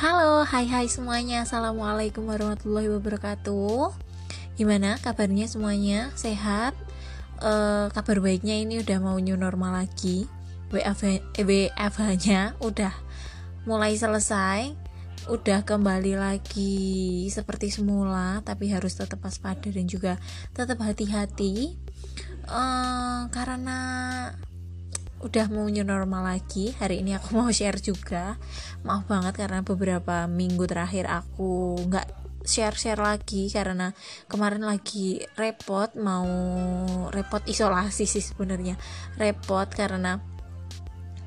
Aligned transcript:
Halo, 0.00 0.48
hai 0.48 0.64
hai 0.64 0.88
semuanya. 0.88 1.44
Assalamualaikum 1.44 2.24
warahmatullahi 2.24 2.88
wabarakatuh. 2.88 3.92
Gimana 4.56 4.96
kabarnya 4.96 5.44
semuanya? 5.44 6.08
Sehat? 6.16 6.72
Uh, 7.36 7.92
kabar 7.92 8.24
baiknya 8.24 8.64
ini 8.64 8.80
udah 8.80 8.96
mau 8.96 9.20
new 9.20 9.36
normal 9.36 9.84
lagi. 9.84 10.24
WFH-nya 10.72 12.56
udah 12.64 12.96
mulai 13.68 13.92
selesai. 13.92 14.72
Udah 15.28 15.68
kembali 15.68 16.16
lagi 16.16 17.28
seperti 17.28 17.68
semula 17.68 18.40
Tapi 18.40 18.72
harus 18.72 18.96
tetap 18.96 19.20
waspada 19.20 19.68
dan 19.68 19.84
juga 19.84 20.16
tetap 20.56 20.80
hati-hati. 20.80 21.76
Uh, 22.48 23.28
Karena 23.28 23.99
udah 25.20 25.52
mau 25.52 25.68
new 25.68 25.84
normal 25.84 26.24
lagi 26.24 26.72
hari 26.80 27.04
ini 27.04 27.16
aku 27.16 27.34
mau 27.38 27.48
share 27.52 27.80
juga. 27.80 28.40
Maaf 28.84 29.04
banget 29.06 29.36
karena 29.36 29.60
beberapa 29.60 30.24
minggu 30.24 30.64
terakhir 30.64 31.08
aku 31.08 31.80
nggak 31.88 32.20
share-share 32.40 32.96
lagi 32.96 33.52
karena 33.52 33.92
kemarin 34.24 34.64
lagi 34.64 35.20
repot 35.36 35.92
mau 36.00 36.24
repot 37.12 37.44
isolasi 37.44 38.08
sih 38.08 38.24
sebenarnya. 38.24 38.80
Repot 39.20 39.68
karena 39.68 40.16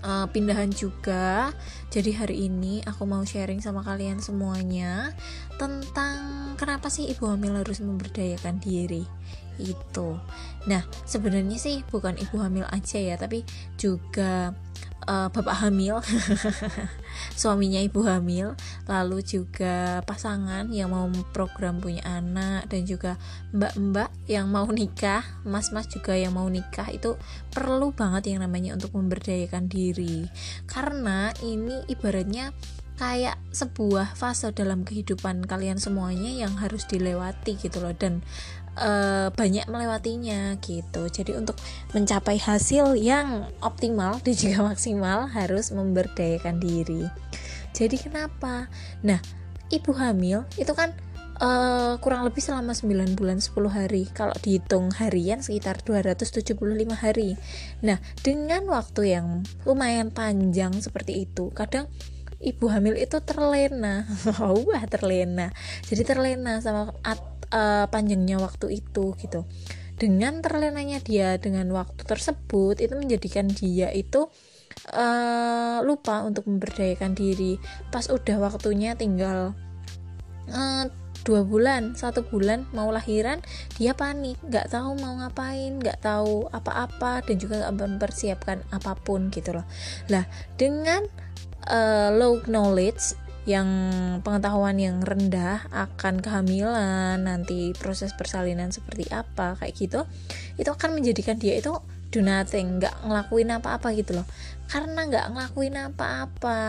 uh, 0.03 0.25
pindahan 0.29 0.73
juga. 0.73 1.53
Jadi 1.93 2.17
hari 2.17 2.49
ini 2.49 2.81
aku 2.83 3.05
mau 3.05 3.21
sharing 3.21 3.61
sama 3.61 3.85
kalian 3.85 4.19
semuanya 4.19 5.13
tentang 5.61 6.53
kenapa 6.57 6.89
sih 6.89 7.09
ibu 7.13 7.29
hamil 7.29 7.61
harus 7.61 7.77
memberdayakan 7.79 8.57
diri 8.57 9.05
itu. 9.59 10.17
Nah, 10.69 10.81
sebenarnya 11.03 11.57
sih 11.59 11.83
bukan 11.87 12.15
ibu 12.17 12.39
hamil 12.39 12.65
aja 12.71 12.99
ya, 12.99 13.15
tapi 13.19 13.43
juga 13.75 14.55
uh, 15.07 15.27
bapak 15.29 15.67
hamil, 15.67 15.99
suaminya 17.39 17.79
ibu 17.83 18.03
hamil, 18.07 18.55
lalu 18.87 19.23
juga 19.23 20.01
pasangan 20.07 20.67
yang 20.71 20.91
mau 20.91 21.07
program 21.35 21.79
punya 21.83 22.03
anak 22.07 22.67
dan 22.71 22.87
juga 22.87 23.19
mbak-mbak 23.51 24.09
yang 24.27 24.47
mau 24.47 24.67
nikah, 24.71 25.23
mas-mas 25.43 25.87
juga 25.91 26.15
yang 26.15 26.35
mau 26.35 26.47
nikah 26.47 26.87
itu 26.91 27.19
perlu 27.51 27.91
banget 27.91 28.33
yang 28.35 28.43
namanya 28.43 28.75
untuk 28.75 28.95
memberdayakan 28.95 29.67
diri. 29.67 30.27
Karena 30.67 31.29
ini 31.43 31.83
ibaratnya 31.91 32.55
kayak 32.93 33.41
sebuah 33.49 34.13
fase 34.13 34.53
dalam 34.53 34.85
kehidupan 34.85 35.49
kalian 35.49 35.81
semuanya 35.81 36.29
yang 36.29 36.53
harus 36.61 36.85
dilewati 36.85 37.57
gitu 37.57 37.81
loh 37.81 37.93
dan 37.97 38.21
uh, 38.77 39.29
banyak 39.33 39.65
melewatinya 39.69 40.57
gitu. 40.61 41.09
Jadi 41.09 41.37
untuk 41.37 41.57
mencapai 41.93 42.37
hasil 42.37 42.97
yang 42.97 43.49
optimal 43.61 44.17
dan 44.25 44.33
juga 44.33 44.73
maksimal 44.73 45.29
harus 45.29 45.69
memberdayakan 45.73 46.57
diri. 46.61 47.09
Jadi 47.73 47.97
kenapa? 47.97 48.69
Nah, 49.01 49.17
ibu 49.73 49.91
hamil 49.97 50.45
itu 50.61 50.69
kan 50.77 50.93
uh, 51.41 51.97
kurang 51.97 52.27
lebih 52.27 52.41
selama 52.43 52.77
9 52.77 53.17
bulan 53.17 53.41
10 53.41 53.53
hari. 53.73 54.05
Kalau 54.13 54.35
dihitung 54.37 54.93
harian 54.93 55.41
sekitar 55.41 55.81
275 55.81 56.53
hari. 56.93 57.33
Nah, 57.81 57.97
dengan 58.21 58.69
waktu 58.69 59.17
yang 59.17 59.41
lumayan 59.65 60.13
panjang 60.13 60.77
seperti 60.77 61.25
itu, 61.25 61.49
kadang 61.51 61.89
ibu 62.43 62.69
hamil 62.69 62.93
itu 62.99 63.17
terlena. 63.23 64.05
Wah, 64.67 64.83
terlena. 64.85 65.49
Jadi 65.87 66.03
terlena 66.05 66.59
sama 66.61 66.93
uh, 67.53 67.85
panjangnya 67.87 68.41
waktu 68.41 68.81
itu 68.81 69.13
gitu. 69.21 69.45
Dengan 69.93 70.41
terlenanya 70.41 70.99
dia 70.99 71.37
dengan 71.37 71.69
waktu 71.71 72.01
tersebut 72.03 72.81
itu 72.81 72.97
menjadikan 72.97 73.45
dia 73.47 73.93
itu 73.93 74.27
uh, 74.91 75.79
lupa 75.85 76.25
untuk 76.25 76.49
memberdayakan 76.49 77.13
diri. 77.13 77.61
Pas 77.93 78.09
udah 78.09 78.41
waktunya 78.41 78.97
tinggal 78.97 79.53
uh, 80.49 80.85
dua 81.23 81.47
bulan 81.47 81.95
satu 81.95 82.27
bulan 82.27 82.67
mau 82.75 82.89
lahiran 82.91 83.39
dia 83.77 83.95
panik. 83.95 84.41
Nggak 84.43 84.73
tahu 84.73 84.97
mau 84.99 85.15
ngapain 85.21 85.79
nggak 85.79 86.03
tahu 86.03 86.49
apa-apa 86.51 87.23
dan 87.23 87.35
juga 87.39 87.63
nggak 87.63 87.75
mempersiapkan 87.79 88.59
apa 88.73 88.97
pun 88.97 89.29
gitu 89.29 89.55
loh. 89.55 89.63
Lah 90.09 90.25
dengan 90.59 91.05
uh, 91.69 92.09
low 92.11 92.43
knowledge 92.49 93.15
yang 93.43 93.67
pengetahuan 94.23 94.79
yang 94.79 95.03
rendah 95.03 95.67
akan 95.71 96.23
kehamilan 96.23 97.19
nanti 97.27 97.75
proses 97.75 98.15
persalinan 98.15 98.71
seperti 98.71 99.11
apa 99.11 99.59
kayak 99.59 99.75
gitu 99.75 99.99
itu 100.55 100.69
akan 100.71 100.95
menjadikan 100.95 101.35
dia 101.35 101.59
itu 101.59 101.75
do 102.13 102.21
nothing 102.21 102.77
nggak 102.77 102.93
ngelakuin 103.09 103.49
apa-apa 103.57 103.89
gitu 103.97 104.21
loh. 104.21 104.27
Karena 104.69 105.09
nggak 105.09 105.33
ngelakuin 105.33 105.75
apa-apa 105.89 106.61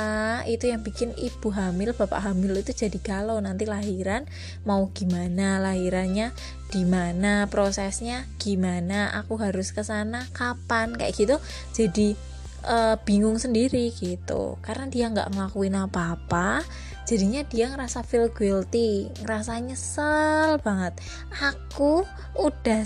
itu 0.48 0.72
yang 0.72 0.80
bikin 0.80 1.12
ibu 1.20 1.52
hamil 1.52 1.92
bapak 1.92 2.24
hamil 2.24 2.56
itu 2.56 2.72
jadi 2.72 2.96
galau 3.04 3.36
nanti 3.44 3.68
lahiran 3.68 4.24
mau 4.64 4.88
gimana 4.96 5.60
lahirannya 5.60 6.32
di 6.72 6.82
mana 6.88 7.44
prosesnya 7.52 8.24
gimana 8.40 9.12
aku 9.12 9.36
harus 9.36 9.70
ke 9.76 9.84
sana 9.84 10.24
kapan 10.32 10.96
kayak 10.96 11.12
gitu. 11.12 11.36
Jadi 11.76 12.33
uh, 12.64 12.96
bingung 13.04 13.36
sendiri 13.36 13.92
gitu. 13.92 14.56
Karena 14.64 14.88
dia 14.88 15.12
nggak 15.12 15.36
ngelakuin 15.36 15.76
apa-apa 15.76 16.64
jadinya 17.04 17.44
dia 17.44 17.68
ngerasa 17.68 18.00
feel 18.00 18.32
guilty 18.32 19.12
ngerasa 19.22 19.60
nyesel 19.60 20.58
banget. 20.64 20.96
Aku 21.36 22.08
udah 22.34 22.80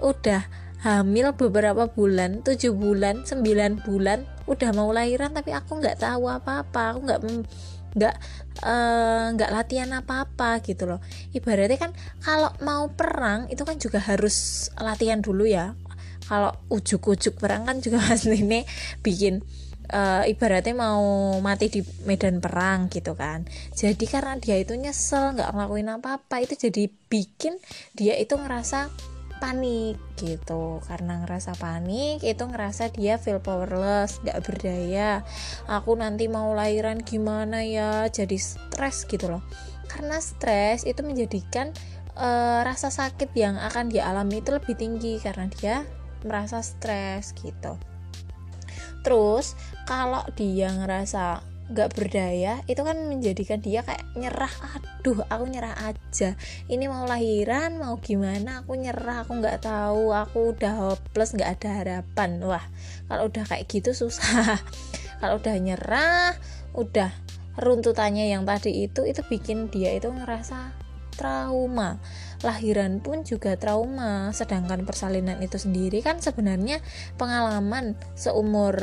udah 0.00 0.42
hamil 0.78 1.34
beberapa 1.34 1.90
bulan 1.90 2.40
tujuh 2.46 2.70
bulan 2.70 3.26
sembilan 3.26 3.82
bulan 3.82 4.22
udah 4.46 4.70
mau 4.72 4.88
lahiran 4.94 5.34
tapi 5.36 5.52
aku 5.52 5.78
nggak 5.78 6.00
tahu 6.00 6.32
apa-apa. 6.32 6.82
Aku 6.96 7.00
nggak 7.04 7.20
nggak 7.88 8.14
eh, 8.64 9.24
nggak 9.36 9.50
uh, 9.52 9.54
latihan 9.54 9.90
apa-apa 9.92 10.64
gitu 10.64 10.88
loh. 10.88 11.00
Ibaratnya 11.36 11.76
kan 11.76 11.92
kalau 12.24 12.48
mau 12.64 12.88
perang 12.88 13.52
itu 13.52 13.62
kan 13.68 13.76
juga 13.76 14.00
harus 14.00 14.68
latihan 14.80 15.20
dulu 15.20 15.44
ya 15.44 15.76
kalau 16.28 16.52
ujuk-ujuk 16.68 17.40
perang 17.40 17.64
kan 17.64 17.80
juga 17.80 17.98
pasti 18.06 18.36
ini 18.36 18.62
bikin 19.00 19.40
uh, 19.92 20.24
ibaratnya 20.28 20.76
mau 20.76 21.36
mati 21.40 21.72
di 21.72 21.80
medan 22.04 22.38
perang 22.38 22.92
gitu 22.92 23.16
kan. 23.16 23.48
Jadi 23.72 24.04
karena 24.04 24.36
dia 24.36 24.60
itu 24.60 24.76
nyesel 24.76 25.34
nggak 25.34 25.50
ngelakuin 25.56 25.90
apa-apa 25.98 26.44
itu 26.44 26.54
jadi 26.68 26.92
bikin 27.08 27.56
dia 27.96 28.14
itu 28.20 28.36
ngerasa 28.36 28.92
panik 29.38 29.96
gitu. 30.20 30.82
Karena 30.84 31.24
ngerasa 31.24 31.56
panik 31.56 32.20
itu 32.20 32.42
ngerasa 32.44 32.90
dia 32.92 33.16
feel 33.16 33.40
powerless 33.40 34.20
gak 34.26 34.42
berdaya. 34.44 35.22
Aku 35.70 35.94
nanti 35.94 36.26
mau 36.26 36.52
lahiran 36.52 37.00
gimana 37.00 37.62
ya 37.64 38.10
jadi 38.10 38.36
stres 38.36 39.06
gitu 39.08 39.30
loh. 39.30 39.42
Karena 39.88 40.20
stres 40.20 40.84
itu 40.84 41.00
menjadikan 41.00 41.72
uh, 42.18 42.60
rasa 42.66 42.92
sakit 42.92 43.32
yang 43.32 43.56
akan 43.56 43.88
dialami 43.88 44.42
itu 44.44 44.50
lebih 44.52 44.74
tinggi 44.76 45.16
karena 45.22 45.48
dia 45.48 45.86
merasa 46.24 46.62
stres 46.64 47.34
gitu. 47.38 47.78
Terus 49.06 49.54
kalau 49.86 50.26
dia 50.34 50.74
ngerasa 50.74 51.42
gak 51.68 52.00
berdaya 52.00 52.64
itu 52.64 52.80
kan 52.80 52.96
menjadikan 53.12 53.60
dia 53.60 53.84
kayak 53.84 54.04
nyerah. 54.16 54.52
Aduh 54.80 55.20
aku 55.28 55.44
nyerah 55.46 55.76
aja. 55.92 56.34
Ini 56.66 56.84
mau 56.88 57.04
lahiran 57.04 57.76
mau 57.76 58.00
gimana? 58.00 58.64
Aku 58.64 58.74
nyerah 58.74 59.28
aku 59.28 59.36
nggak 59.36 59.68
tahu. 59.68 60.16
Aku 60.16 60.56
udah 60.56 60.74
hopeless 60.96 61.36
nggak 61.36 61.60
ada 61.60 61.70
harapan. 61.84 62.40
Wah 62.40 62.64
kalau 63.06 63.28
udah 63.28 63.44
kayak 63.44 63.68
gitu 63.68 63.92
susah. 63.92 64.56
Kalau 65.18 65.42
udah 65.42 65.58
nyerah 65.58 66.30
udah 66.78 67.10
runtutannya 67.58 68.30
yang 68.30 68.46
tadi 68.46 68.86
itu 68.86 69.02
itu 69.02 69.18
bikin 69.26 69.66
dia 69.66 69.98
itu 69.98 70.14
ngerasa 70.14 70.70
trauma 71.18 71.98
lahiran 72.42 73.02
pun 73.02 73.26
juga 73.26 73.58
trauma. 73.58 74.30
Sedangkan 74.30 74.86
persalinan 74.86 75.42
itu 75.42 75.58
sendiri 75.58 76.02
kan 76.02 76.22
sebenarnya 76.22 76.82
pengalaman 77.18 77.98
seumur 78.14 78.74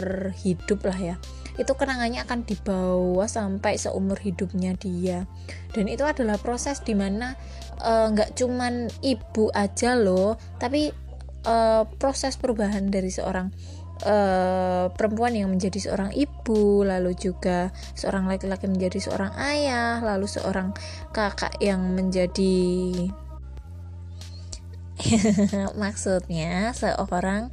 hidup 0.44 0.84
lah 0.84 0.98
ya. 0.98 1.16
Itu 1.56 1.80
kenangannya 1.80 2.24
akan 2.28 2.44
dibawa 2.44 3.26
sampai 3.32 3.80
seumur 3.80 4.20
hidupnya 4.20 4.76
dia. 4.76 5.24
Dan 5.72 5.88
itu 5.88 6.04
adalah 6.04 6.36
proses 6.40 6.84
di 6.84 6.96
mana 6.96 7.36
eh, 7.80 8.08
nggak 8.12 8.30
uh, 8.32 8.36
cuman 8.36 8.92
ibu 9.04 9.52
aja 9.56 9.96
loh 9.96 10.36
tapi 10.60 10.92
uh, 11.48 11.88
proses 12.00 12.36
perubahan 12.36 12.92
dari 12.92 13.08
seorang 13.08 13.48
uh, 14.04 14.92
perempuan 14.92 15.32
yang 15.38 15.48
menjadi 15.54 15.80
seorang 15.80 16.12
ibu, 16.12 16.84
lalu 16.84 17.16
juga 17.16 17.72
seorang 17.96 18.28
laki-laki 18.28 18.68
menjadi 18.68 19.00
seorang 19.00 19.32
ayah, 19.40 20.04
lalu 20.04 20.28
seorang 20.28 20.76
kakak 21.16 21.56
yang 21.64 21.96
menjadi 21.96 22.54
maksudnya 25.82 26.72
seorang 26.72 27.52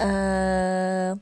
uh, 0.00 1.12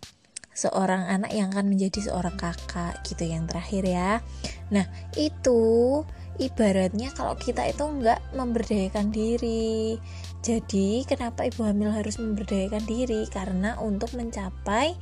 seorang 0.57 1.05
anak 1.05 1.37
yang 1.37 1.53
akan 1.53 1.69
menjadi 1.69 2.09
seorang 2.09 2.41
kakak 2.41 3.05
gitu 3.05 3.29
yang 3.29 3.45
terakhir 3.45 3.85
ya. 3.85 4.25
Nah, 4.73 4.89
itu 5.21 6.01
ibaratnya 6.41 7.13
kalau 7.13 7.37
kita 7.37 7.69
itu 7.69 7.85
nggak 7.85 8.33
memberdayakan 8.33 9.13
diri 9.13 10.01
jadi 10.47 11.03
kenapa 11.03 11.43
ibu 11.43 11.67
hamil 11.67 11.91
harus 11.91 12.23
memberdayakan 12.23 12.87
diri? 12.87 13.27
Karena 13.27 13.75
untuk 13.83 14.15
mencapai 14.15 14.95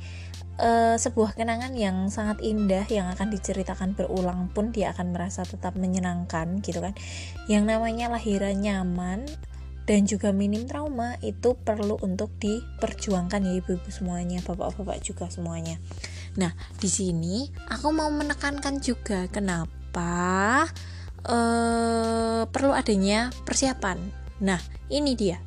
uh, 0.57 0.97
sebuah 0.97 1.37
kenangan 1.37 1.77
yang 1.77 2.09
sangat 2.09 2.41
indah 2.41 2.81
yang 2.89 3.13
akan 3.13 3.29
diceritakan 3.29 3.93
berulang 3.93 4.49
pun 4.49 4.73
dia 4.73 4.89
akan 4.89 5.13
merasa 5.13 5.45
tetap 5.45 5.77
menyenangkan 5.77 6.65
gitu 6.65 6.81
kan 6.81 6.97
yang 7.45 7.69
namanya 7.69 8.09
lahiran 8.09 8.57
nyaman 8.57 9.29
dan 9.85 10.09
juga 10.09 10.33
minim 10.33 10.65
trauma 10.65 11.17
itu 11.21 11.53
perlu 11.53 12.01
untuk 12.01 12.33
diperjuangkan 12.41 13.45
ya 13.45 13.53
ibu-ibu 13.61 13.89
semuanya, 13.93 14.41
bapak-bapak 14.41 15.01
juga 15.05 15.29
semuanya. 15.29 15.77
Nah, 16.41 16.51
di 16.81 16.89
sini 16.89 17.47
aku 17.69 17.93
mau 17.93 18.09
menekankan 18.09 18.81
juga 18.81 19.29
kenapa 19.29 20.65
uh, 21.25 22.43
perlu 22.49 22.73
adanya 22.73 23.29
persiapan. 23.45 23.97
Nah, 24.41 24.59
ini 24.89 25.13
dia 25.13 25.39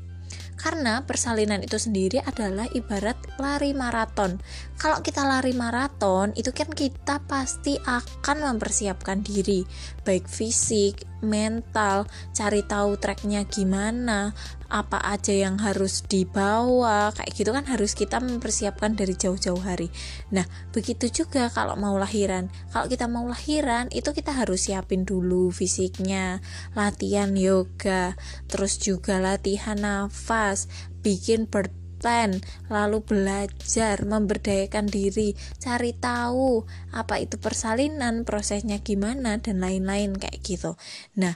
karena 0.58 1.06
persalinan 1.06 1.62
itu 1.62 1.79
sendiri 1.79 2.19
adalah 2.20 2.67
ibarat 2.75 3.14
lari 3.38 3.73
maraton. 3.73 4.43
Kalau 4.75 4.99
kita 5.00 5.23
lari 5.23 5.55
maraton, 5.55 6.35
itu 6.35 6.50
kan 6.50 6.69
kita 6.75 7.23
pasti 7.31 7.79
akan 7.79 8.37
mempersiapkan 8.43 9.23
diri, 9.23 9.62
baik 10.02 10.26
fisik, 10.26 11.06
mental, 11.25 12.06
cari 12.35 12.62
tahu 12.62 12.99
treknya 13.00 13.43
gimana, 13.49 14.32
apa 14.69 15.00
aja 15.00 15.32
yang 15.32 15.56
harus 15.59 16.05
dibawa 16.05 17.09
kayak 17.17 17.32
gitu 17.32 17.50
kan 17.56 17.65
harus 17.65 17.97
kita 17.97 18.20
mempersiapkan 18.20 18.93
dari 18.94 19.17
jauh-jauh 19.17 19.61
hari. 19.65 19.88
Nah 20.29 20.44
begitu 20.70 21.09
juga 21.09 21.49
kalau 21.49 21.75
mau 21.81 21.97
lahiran. 21.97 22.53
Kalau 22.69 22.87
kita 22.87 23.09
mau 23.09 23.25
lahiran 23.25 23.88
itu 23.91 24.12
kita 24.12 24.37
harus 24.37 24.69
siapin 24.69 25.09
dulu 25.09 25.49
fisiknya 25.49 26.44
latihan 26.76 27.32
yoga 27.32 28.14
terus 28.47 28.76
juga 28.76 29.17
latihan 29.19 29.81
nafas 29.81 30.69
bikin 31.00 31.49
bird 31.49 31.88
plan, 31.99 32.39
lalu 32.71 33.03
belajar, 33.03 34.00
memberdayakan 34.06 34.87
diri, 34.87 35.35
cari 35.59 35.93
tahu 35.99 36.65
apa 36.95 37.19
itu 37.19 37.37
persalinan, 37.37 38.23
prosesnya 38.23 38.81
gimana 38.81 39.43
dan 39.43 39.59
lain-lain 39.59 40.15
kayak 40.17 40.41
gitu. 40.41 40.79
Nah, 41.19 41.35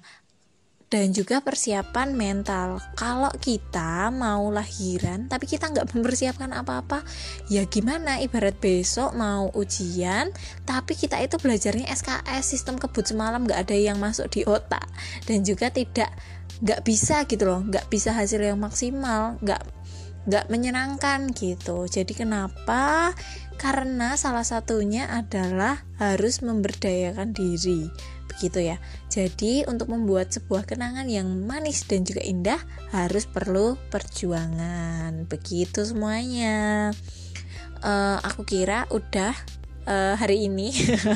dan 0.92 1.16
juga 1.16 1.40
persiapan 1.40 2.12
mental. 2.12 2.76
Kalau 3.00 3.32
kita 3.40 4.12
mau 4.12 4.52
lahiran 4.52 5.24
tapi 5.24 5.48
kita 5.48 5.72
nggak 5.72 5.96
mempersiapkan 5.96 6.52
apa-apa, 6.52 7.00
ya 7.48 7.64
gimana? 7.64 8.20
Ibarat 8.20 8.60
besok 8.60 9.16
mau 9.16 9.48
ujian, 9.56 10.28
tapi 10.68 10.92
kita 10.92 11.16
itu 11.24 11.40
belajarnya 11.40 11.88
SKS 11.88 12.44
sistem 12.44 12.76
kebut 12.76 13.08
semalam 13.08 13.48
nggak 13.48 13.64
ada 13.64 13.72
yang 13.72 13.96
masuk 13.96 14.28
di 14.28 14.44
otak 14.44 14.84
dan 15.24 15.40
juga 15.40 15.72
tidak 15.72 16.12
nggak 16.60 16.84
bisa 16.84 17.24
gitu 17.24 17.48
loh, 17.48 17.64
nggak 17.64 17.88
bisa 17.88 18.12
hasil 18.12 18.44
yang 18.44 18.60
maksimal, 18.60 19.40
nggak 19.40 19.64
nggak 20.26 20.48
menyenangkan 20.50 21.34
gitu. 21.34 21.86
Jadi 21.90 22.12
kenapa? 22.14 23.14
Karena 23.58 24.18
salah 24.18 24.42
satunya 24.42 25.06
adalah 25.06 25.86
harus 25.98 26.42
memberdayakan 26.42 27.30
diri 27.30 27.86
begitu 28.32 28.64
ya. 28.64 28.76
Jadi 29.12 29.68
untuk 29.68 29.92
membuat 29.92 30.32
sebuah 30.32 30.64
kenangan 30.64 31.06
yang 31.06 31.28
manis 31.44 31.84
dan 31.84 32.02
juga 32.02 32.24
indah 32.24 32.58
harus 32.90 33.28
perlu 33.28 33.76
perjuangan. 33.92 35.28
Begitu 35.28 35.84
semuanya. 35.84 36.90
Uh, 37.82 38.18
aku 38.24 38.46
kira 38.46 38.88
udah 38.90 39.34
uh, 39.86 40.14
hari 40.18 40.46
ini 40.46 40.70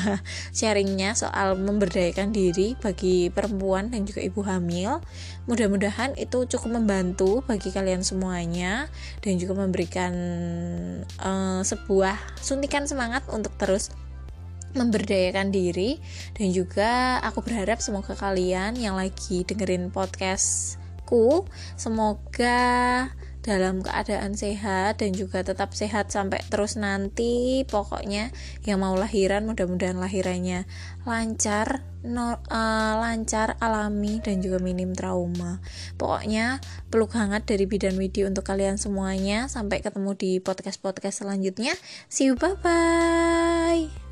sharingnya 0.58 1.14
soal 1.14 1.54
memberdayakan 1.58 2.30
diri 2.30 2.74
bagi 2.78 3.30
perempuan 3.30 3.90
dan 3.90 4.06
juga 4.06 4.22
ibu 4.22 4.40
hamil. 4.42 5.02
Mudah-mudahan 5.46 6.18
itu 6.18 6.46
cukup 6.46 6.82
membantu 6.82 7.42
bagi 7.46 7.70
kalian 7.70 8.02
semuanya 8.02 8.90
dan 9.22 9.38
juga 9.38 9.58
memberikan 9.58 10.12
uh, 11.22 11.62
sebuah 11.62 12.18
suntikan 12.42 12.86
semangat 12.90 13.22
untuk 13.30 13.54
terus 13.58 13.94
memberdayakan 14.76 15.48
diri 15.48 15.96
dan 16.36 16.52
juga 16.52 17.19
aku 17.24 17.40
berharap 17.40 17.80
semoga 17.80 18.12
kalian 18.12 18.76
yang 18.76 18.92
lagi 19.00 19.40
dengerin 19.48 19.88
podcastku 19.88 21.48
semoga 21.80 23.08
dalam 23.46 23.78
keadaan 23.81 24.34
sehat 24.34 24.98
dan 24.98 25.14
juga 25.14 25.46
tetap 25.46 25.70
sehat 25.72 26.10
sampai 26.10 26.43
terus 26.50 26.75
nanti 26.75 27.62
pokoknya 27.70 28.34
yang 28.66 28.82
mau 28.82 28.98
lahiran 28.98 29.46
mudah-mudahan 29.46 29.96
lahirannya 29.96 30.66
lancar 31.06 31.87
no, 32.02 32.43
uh, 32.50 32.94
lancar 32.98 33.54
alami 33.62 34.19
dan 34.19 34.43
juga 34.43 34.58
minim 34.58 34.94
trauma. 34.94 35.62
Pokoknya 35.94 36.58
peluk 36.90 37.14
hangat 37.14 37.46
dari 37.46 37.70
bidan 37.70 37.94
widi 37.94 38.26
untuk 38.26 38.43
kalian 38.43 38.78
semuanya. 38.78 39.46
Sampai 39.46 39.82
ketemu 39.82 40.19
di 40.19 40.43
podcast-podcast 40.43 41.26
selanjutnya. 41.26 41.75
See 42.10 42.31
you 42.31 42.34
bye 42.34 42.58
bye 42.58 44.06